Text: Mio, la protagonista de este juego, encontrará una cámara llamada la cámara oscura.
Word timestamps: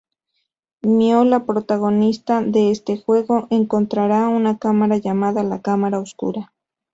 Mio, 0.81 1.23
la 1.25 1.45
protagonista 1.45 2.41
de 2.41 2.71
este 2.71 2.97
juego, 2.97 3.45
encontrará 3.51 4.29
una 4.29 4.57
cámara 4.57 4.97
llamada 4.97 5.43
la 5.43 5.61
cámara 5.61 5.99
oscura. 5.99 6.51